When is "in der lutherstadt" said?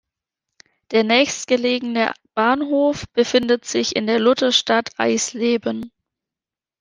3.95-4.89